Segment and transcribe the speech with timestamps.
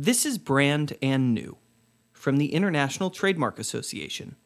[0.00, 1.56] This is Brand and New
[2.12, 4.36] from the International Trademark Association.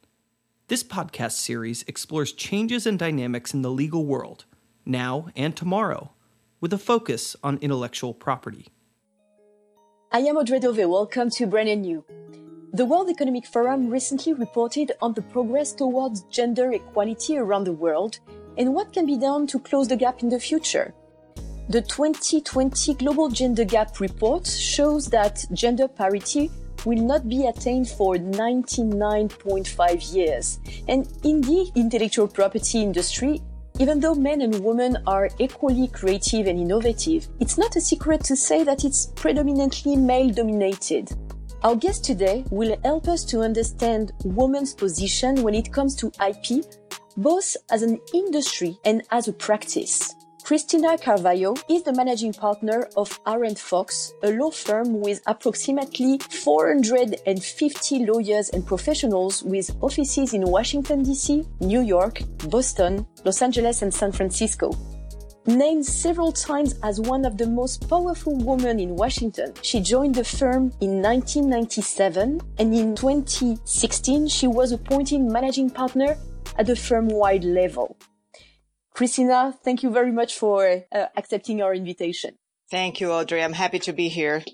[0.68, 4.46] This podcast series explores changes and dynamics in the legal world,
[4.86, 6.12] now and tomorrow,
[6.62, 8.68] with a focus on intellectual property.
[10.10, 10.88] I am Audrey Dove.
[10.88, 12.02] Welcome to Brand and New.
[12.72, 18.20] The World Economic Forum recently reported on the progress towards gender equality around the world
[18.56, 20.94] and what can be done to close the gap in the future.
[21.68, 26.50] The 2020 Global Gender Gap Report shows that gender parity
[26.84, 30.58] will not be attained for 99.5 years.
[30.88, 33.40] And in the intellectual property industry,
[33.78, 38.34] even though men and women are equally creative and innovative, it's not a secret to
[38.36, 41.12] say that it's predominantly male dominated.
[41.62, 46.64] Our guest today will help us to understand women's position when it comes to IP,
[47.16, 50.16] both as an industry and as a practice.
[50.44, 58.06] Cristina Carvalho is the managing partner of Arent Fox, a law firm with approximately 450
[58.06, 64.10] lawyers and professionals with offices in Washington, D.C., New York, Boston, Los Angeles, and San
[64.10, 64.72] Francisco.
[65.46, 70.24] Named several times as one of the most powerful women in Washington, she joined the
[70.24, 76.16] firm in 1997 and in 2016 she was appointed managing partner
[76.58, 77.96] at the firm-wide level.
[78.94, 82.38] Cristina, thank you very much for uh, accepting our invitation.
[82.70, 83.42] Thank you, Audrey.
[83.42, 84.44] I'm happy to be here.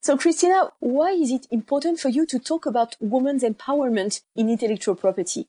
[0.00, 4.94] So, Cristina, why is it important for you to talk about women's empowerment in intellectual
[4.94, 5.48] property?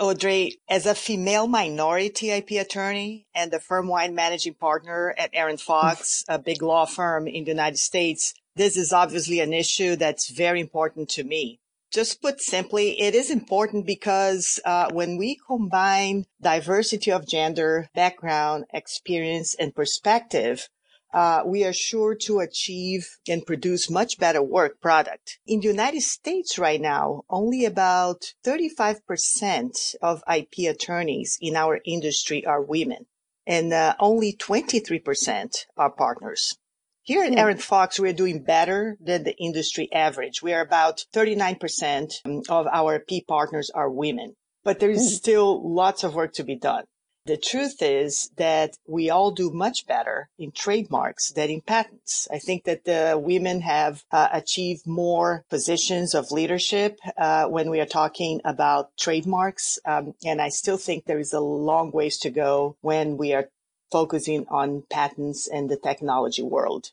[0.00, 6.24] Audrey, as a female minority IP attorney and the firm-wide managing partner at Arent Fox,
[6.28, 10.60] a big law firm in the United States, this is obviously an issue that's very
[10.60, 11.60] important to me.
[11.92, 18.64] Just put simply, it is important because uh, when we combine diversity of gender, background,
[18.72, 20.70] experience, and perspective,
[21.12, 25.38] uh, we are sure to achieve and produce much better work product.
[25.46, 32.46] In the United States right now, only about 35% of IP attorneys in our industry
[32.46, 33.04] are women
[33.46, 36.56] and uh, only 23% are partners.
[37.04, 40.40] Here at Arent Fox, we're doing better than the industry average.
[40.40, 45.16] We are about 39% of our P partners are women, but there is hmm.
[45.16, 46.84] still lots of work to be done.
[47.26, 52.28] The truth is that we all do much better in trademarks than in patents.
[52.32, 57.80] I think that the women have uh, achieved more positions of leadership uh, when we
[57.80, 59.78] are talking about trademarks.
[59.84, 63.48] Um, and I still think there is a long ways to go when we are
[63.92, 66.90] focusing on patents and the technology world.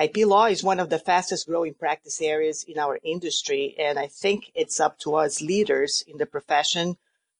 [0.00, 3.74] IP law is one of the fastest growing practice areas in our industry.
[3.78, 6.96] And I think it's up to us leaders in the profession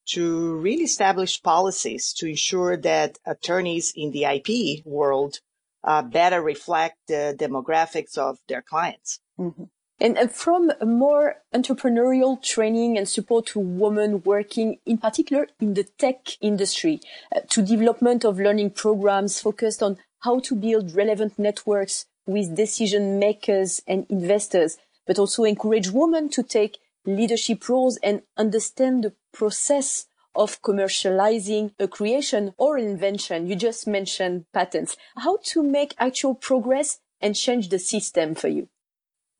[0.06, 5.40] to really establish policies to ensure that attorneys in the IP world
[5.82, 9.20] uh, better reflect the demographics of their clients.
[9.38, 9.64] Mm-hmm.
[10.00, 16.36] And, from more entrepreneurial training and support to women working in particular in the tech
[16.40, 17.00] industry
[17.34, 23.18] uh, to development of learning programs focused on how to build relevant networks with decision
[23.18, 30.06] makers and investors, but also encourage women to take leadership roles and understand the process
[30.34, 33.46] of commercializing a creation or an invention.
[33.46, 34.96] You just mentioned patents.
[35.16, 38.68] How to make actual progress and change the system for you?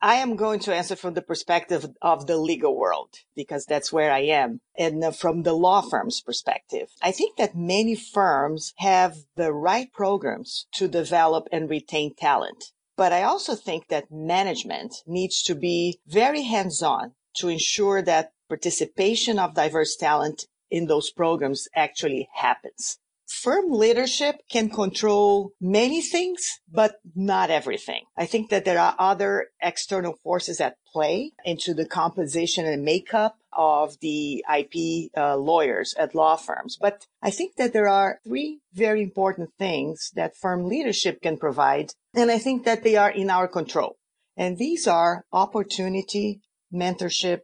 [0.07, 4.13] I am going to answer from the perspective of the legal world because that's where
[4.13, 4.61] I am.
[4.77, 9.91] And uh, from the law firm's perspective, I think that many firms have the right
[9.95, 12.73] programs to develop and retain talent.
[12.99, 18.33] But I also think that management needs to be very hands on to ensure that
[18.47, 22.99] participation of diverse talent in those programs actually happens
[23.35, 28.05] firm leadership can control many things, but not everything.
[28.17, 33.37] I think that there are other external forces at play into the composition and makeup
[33.53, 36.77] of the IP uh, lawyers at law firms.
[36.81, 41.93] But I think that there are three very important things that firm leadership can provide.
[42.15, 43.97] And I think that they are in our control.
[44.37, 46.41] And these are opportunity,
[46.73, 47.41] mentorship,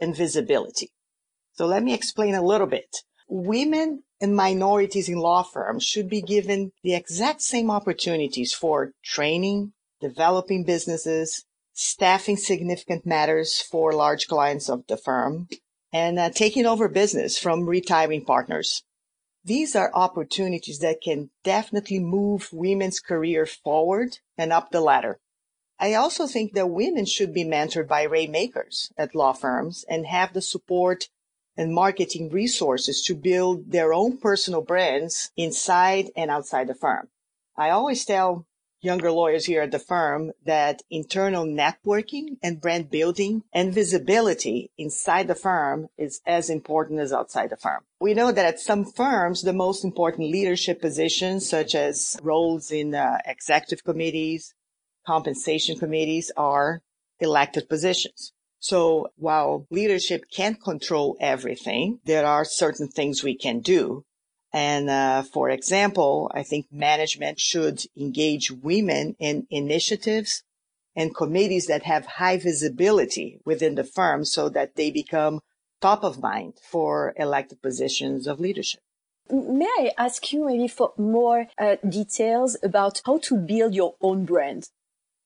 [0.00, 0.90] and visibility.
[1.52, 2.96] So let me explain a little bit.
[3.28, 9.74] Women and minorities in law firms should be given the exact same opportunities for training,
[10.00, 11.44] developing businesses,
[11.74, 15.46] staffing significant matters for large clients of the firm,
[15.92, 18.82] and uh, taking over business from retiring partners.
[19.44, 25.20] These are opportunities that can definitely move women's career forward and up the ladder.
[25.78, 30.32] I also think that women should be mentored by rainmakers at law firms and have
[30.32, 31.10] the support
[31.56, 37.08] and marketing resources to build their own personal brands inside and outside the firm.
[37.56, 38.46] I always tell
[38.84, 45.26] younger lawyers here at the firm that internal networking and brand building and visibility inside
[45.26, 47.82] the firm is as important as outside the firm.
[47.98, 52.94] We know that at some firms, the most important leadership positions, such as roles in
[52.94, 54.54] uh, executive committees,
[55.06, 56.82] compensation committees are
[57.20, 58.32] elected positions.
[58.64, 64.06] So while leadership can't control everything, there are certain things we can do.
[64.54, 70.44] And uh, for example, I think management should engage women in initiatives
[70.96, 75.40] and committees that have high visibility within the firm so that they become
[75.82, 78.80] top of mind for elected positions of leadership.
[79.28, 84.24] May I ask you maybe for more uh, details about how to build your own
[84.24, 84.70] brand?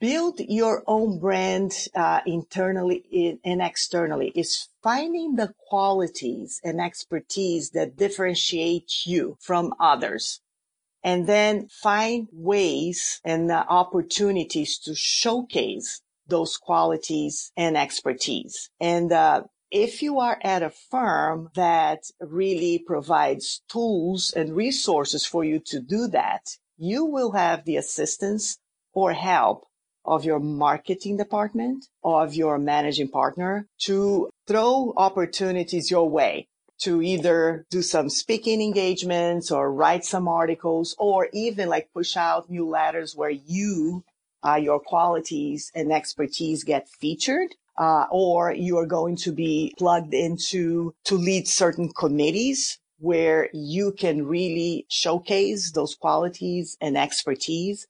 [0.00, 7.96] Build your own brand uh, internally and externally is finding the qualities and expertise that
[7.96, 10.40] differentiate you from others.
[11.02, 18.70] And then find ways and uh, opportunities to showcase those qualities and expertise.
[18.80, 25.44] And uh, if you are at a firm that really provides tools and resources for
[25.44, 28.58] you to do that, you will have the assistance
[28.92, 29.67] or help
[30.08, 36.48] of your marketing department, of your managing partner to throw opportunities your way
[36.80, 42.48] to either do some speaking engagements or write some articles or even like push out
[42.48, 44.04] new letters where you,
[44.46, 47.54] uh, your qualities and expertise get featured.
[47.76, 53.92] Uh, or you are going to be plugged into to lead certain committees where you
[53.92, 57.86] can really showcase those qualities and expertise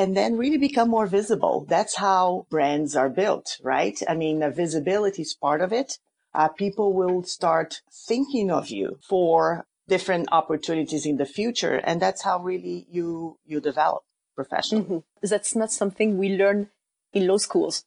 [0.00, 1.66] and then really become more visible.
[1.68, 4.00] That's how brands are built, right?
[4.08, 5.98] I mean, visibility is part of it.
[6.34, 11.76] Uh, people will start thinking of you for different opportunities in the future.
[11.84, 14.02] And that's how really you, you develop
[14.34, 14.84] professionally.
[14.84, 15.26] Mm-hmm.
[15.28, 16.70] That's not something we learn
[17.12, 17.84] in law schools.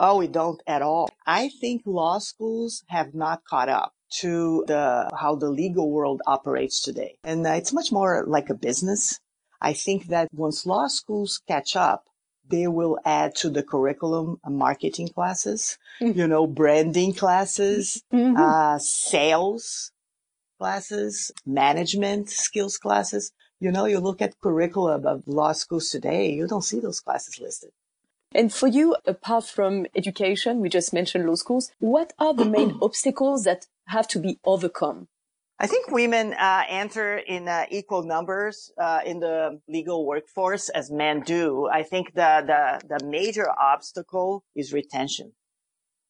[0.00, 1.08] Oh, we don't at all.
[1.26, 6.82] I think law schools have not caught up to the, how the legal world operates
[6.82, 7.18] today.
[7.22, 9.20] And uh, it's much more like a business.
[9.60, 12.04] I think that once law schools catch up,
[12.48, 16.18] they will add to the curriculum marketing classes, mm-hmm.
[16.18, 18.36] you know, branding classes, mm-hmm.
[18.36, 19.90] uh, sales
[20.58, 23.32] classes, management skills classes.
[23.58, 27.40] You know, you look at curriculum of law schools today, you don't see those classes
[27.40, 27.70] listed.
[28.32, 32.78] And for you, apart from education, we just mentioned law schools, what are the main
[32.82, 35.08] obstacles that have to be overcome?
[35.58, 40.90] I think women uh, enter in uh, equal numbers uh, in the legal workforce as
[40.90, 41.66] men do.
[41.72, 45.32] I think the, the the major obstacle is retention.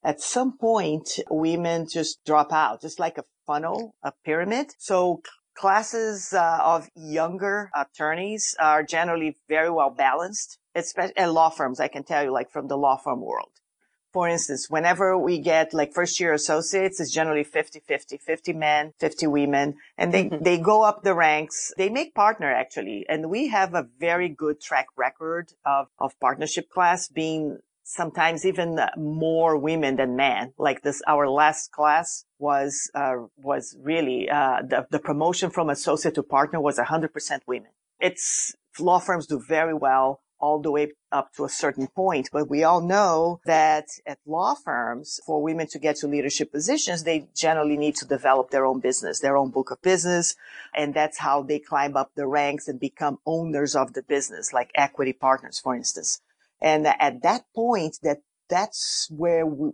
[0.03, 4.75] At some point, women just drop out, just like a funnel, a pyramid.
[4.79, 5.23] So
[5.57, 11.79] classes uh, of younger attorneys are generally very well balanced, especially at law firms.
[11.79, 13.53] I can tell you, like from the law firm world
[14.17, 18.95] for instance, whenever we get like first year associates, it's generally 50, 50, 50 men,
[18.99, 20.43] 50 women, and they, mm-hmm.
[20.43, 21.71] they go up the ranks.
[21.77, 23.05] They make partner actually.
[23.11, 28.81] And we have a very good track record of, of partnership class being sometimes even
[28.97, 30.55] more women than men.
[30.57, 36.15] Like this, our last class was, uh, was really, uh, the, the promotion from associate
[36.15, 37.11] to partner was 100%
[37.47, 37.73] women.
[38.01, 42.29] It's, law firms do very well all the way up to a certain point.
[42.33, 47.05] But we all know that at law firms, for women to get to leadership positions,
[47.05, 50.35] they generally need to develop their own business, their own book of business.
[50.75, 54.71] And that's how they climb up the ranks and become owners of the business, like
[54.75, 56.21] equity partners, for instance.
[56.61, 59.71] And at that point, that that's where we,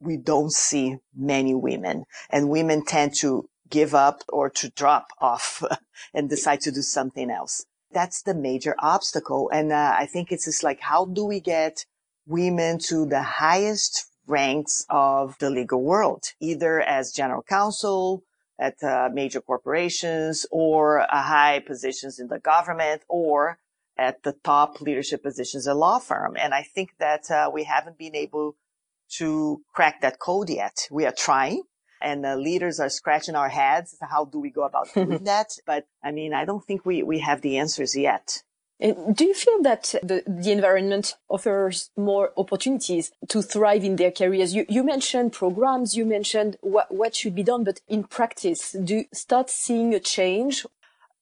[0.00, 5.62] we don't see many women and women tend to give up or to drop off
[6.14, 9.50] and decide to do something else that's the major obstacle.
[9.52, 11.84] And uh, I think it's just like, how do we get
[12.26, 18.22] women to the highest ranks of the legal world, either as general counsel
[18.58, 23.58] at uh, major corporations or uh, high positions in the government or
[23.98, 26.36] at the top leadership positions at law firm.
[26.38, 28.56] And I think that uh, we haven't been able
[29.18, 30.88] to crack that code yet.
[30.90, 31.62] We are trying
[32.02, 33.96] and the leaders are scratching our heads.
[34.00, 35.56] How do we go about doing that?
[35.66, 38.42] But I mean, I don't think we, we have the answers yet.
[38.80, 44.54] do you feel that the, the environment offers more opportunities to thrive in their careers?
[44.54, 48.96] You, you mentioned programs, you mentioned what, what should be done, but in practice, do
[48.96, 50.66] you start seeing a change?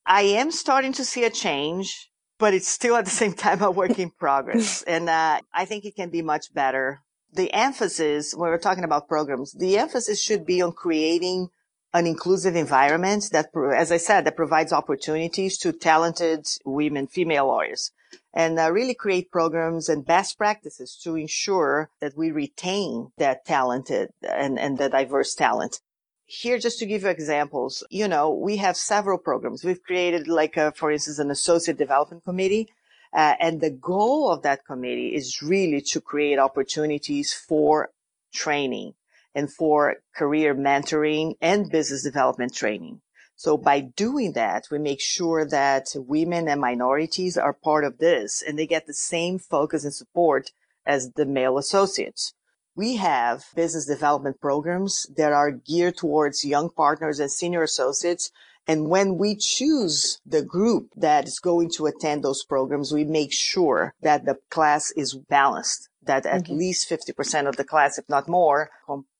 [0.07, 3.71] I am starting to see a change, but it's still at the same time a
[3.71, 4.83] work in progress.
[4.87, 9.09] and uh, I think it can be much better the emphasis when we're talking about
[9.09, 11.49] programs, the emphasis should be on creating
[11.93, 17.93] an inclusive environment that, as I said, that provides opportunities to talented women, female lawyers
[18.33, 24.11] and uh, really create programs and best practices to ensure that we retain that talented
[24.23, 25.81] and, and the diverse talent.
[26.27, 29.65] Here, just to give you examples, you know, we have several programs.
[29.65, 32.69] We've created like, a, for instance, an associate development committee.
[33.13, 37.91] Uh, and the goal of that committee is really to create opportunities for
[38.33, 38.95] training
[39.35, 43.01] and for career mentoring and business development training.
[43.37, 48.43] So by doing that, we make sure that women and minorities are part of this
[48.43, 50.51] and they get the same focus and support
[50.85, 52.35] as the male associates.
[52.77, 58.31] We have business development programs that are geared towards young partners and senior associates.
[58.67, 63.33] And when we choose the group that is going to attend those programs, we make
[63.33, 66.57] sure that the class is balanced that at mm-hmm.
[66.57, 68.71] least 50% of the class, if not more,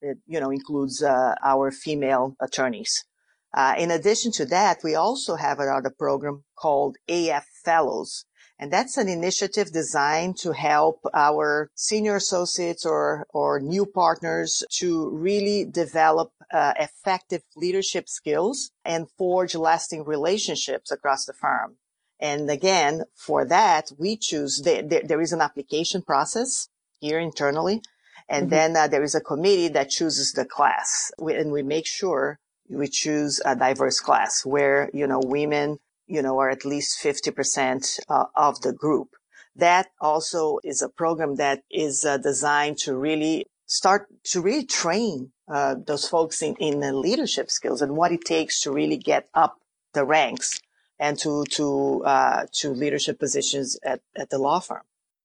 [0.01, 3.05] you know, includes uh, our female attorneys.
[3.53, 8.25] Uh, in addition to that, we also have another program called AF Fellows.
[8.61, 15.09] And that's an initiative designed to help our senior associates or, or new partners to
[15.09, 21.77] really develop uh, effective leadership skills and forge lasting relationships across the firm.
[22.19, 27.81] And again, for that, we choose, the, the, there is an application process here internally.
[28.29, 28.49] And mm-hmm.
[28.51, 32.37] then uh, there is a committee that chooses the class we, and we make sure
[32.69, 35.79] we choose a diverse class where, you know, women,
[36.11, 39.09] you know, are at least 50% uh, of the group.
[39.55, 45.31] That also is a program that is uh, designed to really start to really train
[45.47, 49.55] uh, those folks in, in leadership skills and what it takes to really get up
[49.93, 50.59] the ranks
[50.99, 54.83] and to to uh, to leadership positions at, at the law firm.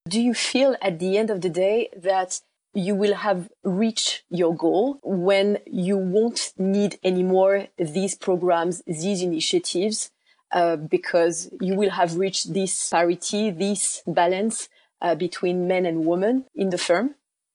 [0.08, 2.40] Do you feel at the end of the day that
[2.74, 10.10] you will have reached your goal when you won't need anymore these programs, these initiatives,
[10.52, 14.68] uh, because you will have reached this parity, this balance
[15.00, 17.14] uh, between men and women in the firm?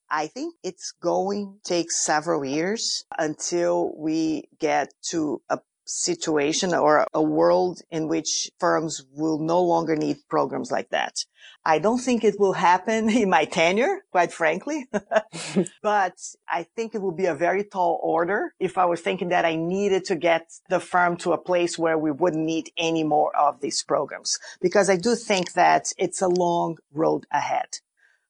[0.09, 7.05] I think it's going to take several years until we get to a situation or
[7.13, 11.15] a world in which firms will no longer need programs like that.
[11.63, 14.87] I don't think it will happen in my tenure, quite frankly,
[15.83, 19.45] but I think it will be a very tall order if I was thinking that
[19.45, 23.35] I needed to get the firm to a place where we wouldn't need any more
[23.35, 27.79] of these programs, because I do think that it's a long road ahead.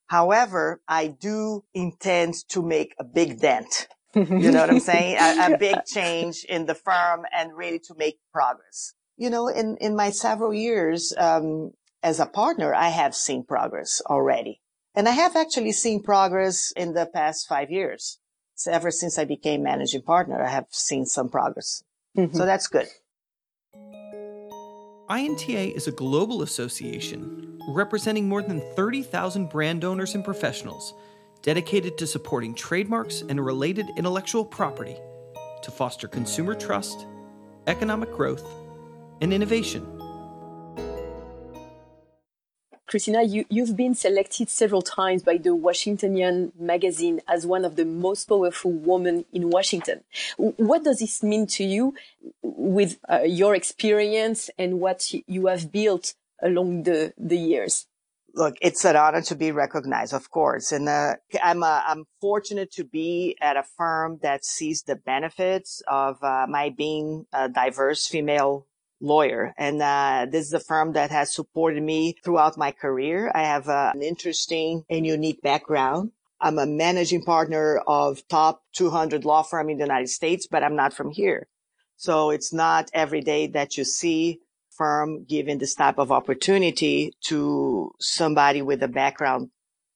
[0.07, 5.17] However, I do intend to make a big dent you know what I'm saying?
[5.17, 8.93] A, a, big change in the firm and really to make progress.
[9.17, 11.71] You know, in, in my several years, um,
[12.03, 14.61] as a partner, I have seen progress already.
[14.95, 18.19] And I have actually seen progress in the past five years.
[18.55, 21.83] So ever since I became managing partner, I have seen some progress.
[22.17, 22.35] Mm-hmm.
[22.35, 22.87] So that's good.
[25.09, 30.93] INTA is a global association representing more than 30,000 brand owners and professionals
[31.41, 34.95] dedicated to supporting trademarks and related intellectual property
[35.63, 37.05] to foster consumer trust,
[37.67, 38.45] economic growth,
[39.21, 40.00] and innovation.
[42.91, 47.85] Cristina, you, you've been selected several times by the Washingtonian magazine as one of the
[47.85, 50.03] most powerful women in Washington.
[50.35, 51.93] What does this mean to you
[52.41, 57.87] with uh, your experience and what you have built along the, the years?
[58.33, 60.71] look, it's an honor to be recognized, of course.
[60.71, 65.81] And uh, I'm uh, I'm fortunate to be at a firm that sees the benefits
[65.87, 68.67] of uh, my being a diverse female
[69.01, 69.53] lawyer.
[69.57, 73.31] And uh, this is a firm that has supported me throughout my career.
[73.33, 76.11] I have uh, an interesting and unique background.
[76.39, 80.75] I'm a managing partner of top 200 law firm in the United States, but I'm
[80.75, 81.47] not from here.
[81.97, 84.39] So it's not every day that you see
[84.71, 89.49] firm giving this type of opportunity to somebody with a background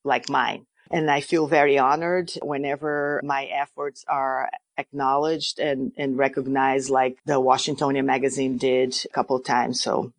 [0.04, 0.68] like mine.
[0.92, 7.40] And I feel very honored whenever my efforts are acknowledged and, and recognized like the
[7.40, 9.82] Washingtonian magazine did a couple of times.
[9.82, 10.12] So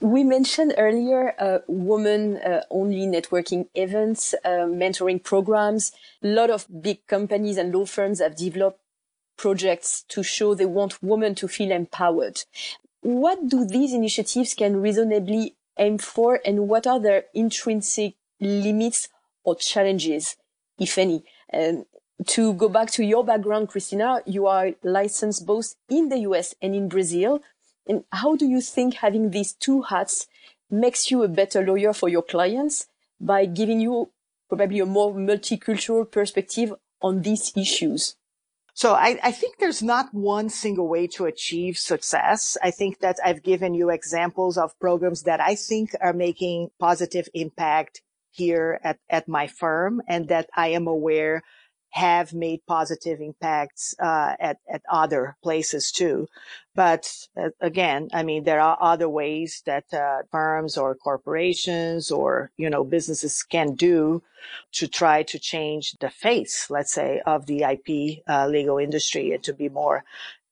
[0.00, 5.92] we mentioned earlier uh, women uh, only networking events, uh, mentoring programs.
[6.22, 8.80] A lot of big companies and law firms have developed
[9.36, 12.42] projects to show they want women to feel empowered
[13.02, 19.08] what do these initiatives can reasonably aim for and what are their intrinsic limits
[19.44, 20.36] or challenges,
[20.78, 21.24] if any?
[21.48, 21.86] And
[22.26, 26.74] to go back to your background, Cristina, you are licensed both in the US and
[26.74, 27.40] in Brazil.
[27.86, 30.26] And how do you think having these two hats
[30.70, 32.86] makes you a better lawyer for your clients
[33.20, 34.10] by giving you
[34.48, 38.16] probably a more multicultural perspective on these issues?
[38.74, 42.56] So I, I, think there's not one single way to achieve success.
[42.62, 47.28] I think that I've given you examples of programs that I think are making positive
[47.34, 48.00] impact
[48.30, 51.42] here at, at my firm and that I am aware
[51.90, 56.28] have made positive impacts uh, at at other places too.
[56.74, 62.50] But uh, again, I mean, there are other ways that uh, firms or corporations or
[62.56, 64.22] you know businesses can do
[64.72, 69.42] to try to change the face, let's say, of the IP uh, legal industry and
[69.44, 70.04] to be more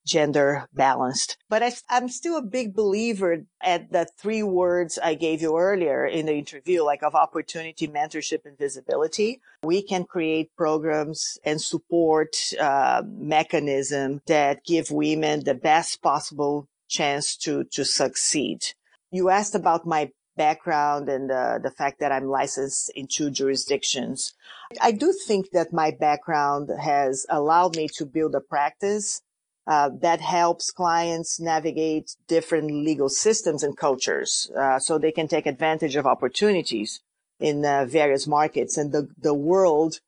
[0.09, 1.37] gender balanced.
[1.49, 6.07] But I, am still a big believer at the three words I gave you earlier
[6.07, 9.41] in the interview, like of opportunity, mentorship, and visibility.
[9.63, 17.37] We can create programs and support uh, mechanism that give women the best possible chance
[17.37, 18.65] to to succeed.
[19.11, 24.35] You asked about my background and uh, the fact that I'm licensed in two jurisdictions.
[24.81, 29.21] I do think that my background has allowed me to build a practice
[29.69, 35.47] uh, that helps clients navigate different legal systems and cultures uh, so they can take
[35.47, 37.01] advantage of opportunities
[37.39, 38.77] in uh, various markets.
[38.77, 40.01] And the, the world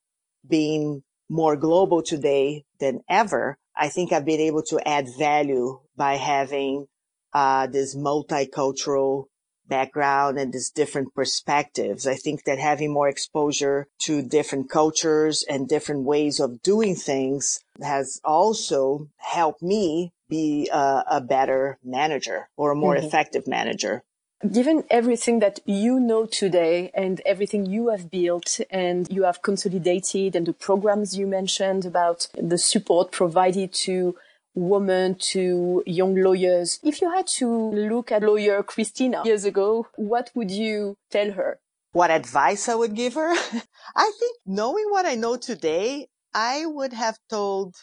[0.49, 6.17] being more global today than ever i think i've been able to add value by
[6.17, 6.87] having
[7.33, 9.26] uh, this multicultural
[9.70, 12.06] background and these different perspectives.
[12.06, 17.64] I think that having more exposure to different cultures and different ways of doing things
[17.82, 23.06] has also helped me be a, a better manager or a more mm-hmm.
[23.06, 24.02] effective manager.
[24.50, 30.34] Given everything that you know today and everything you have built and you have consolidated
[30.34, 34.16] and the programs you mentioned about the support provided to
[34.54, 36.78] woman to young lawyers.
[36.83, 41.61] If you had to look at lawyer Cristina years ago, what would you tell her?
[41.92, 43.33] What advice I would give her?
[43.97, 47.75] I think knowing what I know today, I would have told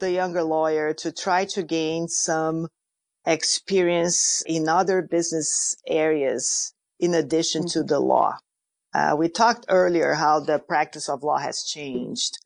[0.00, 2.68] the younger lawyer to try to gain some
[3.26, 7.80] experience in other business areas in addition mm-hmm.
[7.80, 8.36] to the law.
[8.92, 12.38] Uh, we talked earlier how the practice of law has changed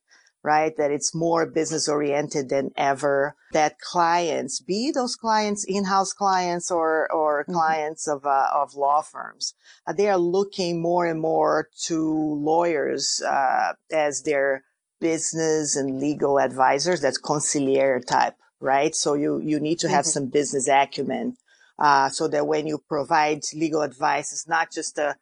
[0.42, 0.76] right?
[0.76, 3.35] That it's more business oriented than ever.
[3.52, 7.53] That clients, be those clients in-house clients or or mm-hmm.
[7.53, 9.55] clients of uh, of law firms,
[9.87, 14.64] uh, they are looking more and more to lawyers uh, as their
[15.01, 17.01] business and legal advisors.
[17.01, 18.94] That's conciliar type, right?
[18.94, 20.11] So you you need to have mm-hmm.
[20.11, 21.37] some business acumen.
[21.81, 25.14] Uh, so that when you provide legal advice, it's not just a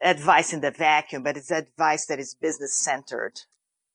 [0.00, 3.40] advice in the vacuum, but it's advice that is business centered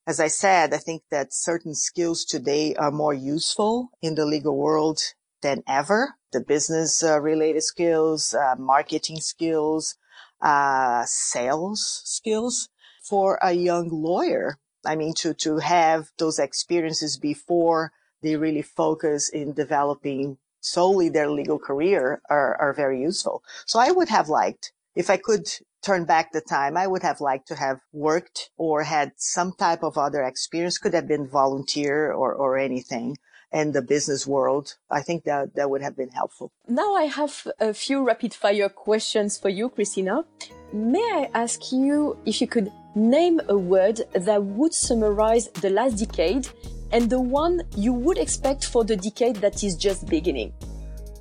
[0.08, 4.56] as I said, I think that certain skills today are more useful in the legal
[4.56, 5.00] world
[5.42, 6.14] than ever.
[6.32, 9.96] The business uh, related skills, uh, marketing skills,
[10.40, 12.70] uh, sales skills
[13.02, 14.56] for a young lawyer.
[14.86, 17.92] I mean, to, to have those experiences before
[18.22, 23.42] they really focus in developing solely their legal career are, are very useful.
[23.66, 25.48] So I would have liked if I could
[25.82, 29.82] turn back the time, I would have liked to have worked or had some type
[29.82, 33.16] of other experience, could have been volunteer or, or anything
[33.52, 34.76] in the business world.
[34.90, 36.52] I think that that would have been helpful.
[36.68, 40.24] Now I have a few rapid fire questions for you, Cristina.
[40.72, 45.94] May I ask you if you could name a word that would summarize the last
[45.94, 46.48] decade
[46.92, 50.52] and the one you would expect for the decade that is just beginning?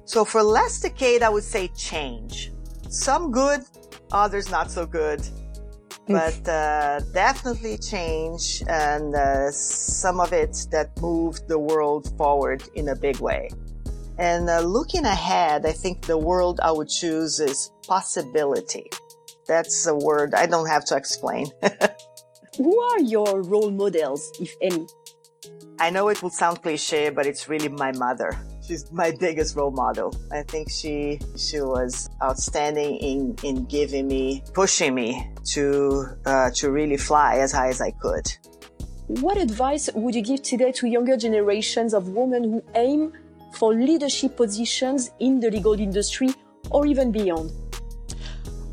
[0.06, 2.52] So for last decade, I would say change.
[2.89, 3.62] Some good,
[4.12, 5.22] others not so good.
[6.08, 12.88] But uh, definitely change and uh, some of it that moved the world forward in
[12.88, 13.50] a big way.
[14.17, 18.89] And uh, looking ahead, I think the world I would choose is possibility.
[19.48, 21.48] That's a word I don't have to explain.
[22.58, 24.88] Who are your role models, if any?
[25.78, 28.32] I know it will sound cliche, but it's really my mother
[28.67, 30.13] she's my biggest role model.
[30.32, 36.71] I think she she was outstanding in in giving me, pushing me to uh, to
[36.71, 38.27] really fly as high as I could.
[39.08, 43.13] What advice would you give today to younger generations of women who aim
[43.53, 46.30] for leadership positions in the legal industry
[46.69, 47.51] or even beyond?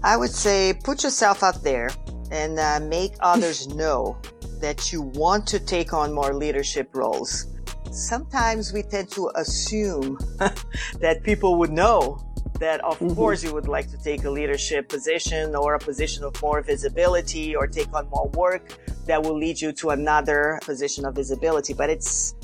[0.03, 1.91] I would say put yourself out there
[2.33, 4.19] and uh, make others know
[4.61, 7.54] that you want to take on more leadership roles
[7.95, 10.19] sometimes we tend to assume
[11.01, 12.19] that people would know
[12.59, 13.15] that of mm-hmm.
[13.15, 17.55] course you would like to take a leadership position or a position of more visibility
[17.55, 21.91] or take on more work that will lead you to another position of visibility but
[21.91, 22.35] it's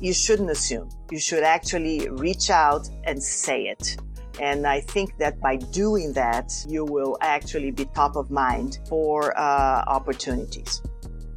[0.00, 3.96] you shouldn't assume you should actually reach out and say it
[4.40, 9.36] and I think that by doing that, you will actually be top of mind for
[9.36, 10.80] uh, opportunities.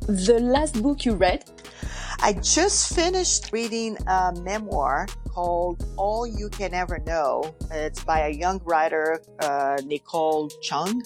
[0.07, 1.45] The last book you read?
[2.21, 7.55] I just finished reading a memoir called All You Can Ever Know.
[7.69, 11.03] It's by a young writer, uh, Nicole Chung.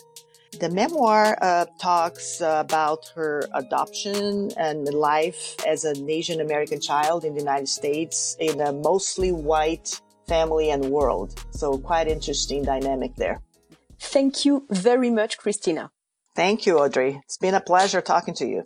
[0.60, 7.34] The memoir uh, talks about her adoption and life as an Asian American child in
[7.34, 11.44] the United States in a mostly white family and world.
[11.52, 13.42] So quite interesting dynamic there.
[14.00, 15.92] Thank you very much, Cristina.
[16.34, 17.22] Thank you, Audrey.
[17.26, 18.64] It's been a pleasure talking to you.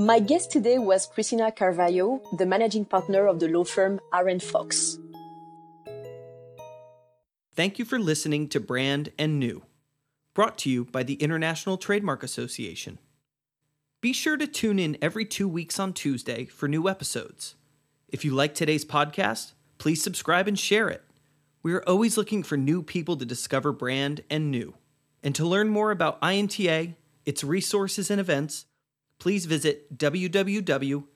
[0.00, 4.96] My guest today was Cristina Carvalho, the managing partner of the law firm Arent Fox.
[7.56, 9.64] Thank you for listening to Brand and New,
[10.34, 13.00] brought to you by the International Trademark Association.
[14.00, 17.56] Be sure to tune in every two weeks on Tuesday for new episodes.
[18.08, 21.02] If you like today's podcast, please subscribe and share it.
[21.64, 24.74] We are always looking for new people to discover brand and new.
[25.24, 26.94] And to learn more about INTA,
[27.26, 28.66] its resources and events,
[29.18, 31.08] please visit www.inta.org.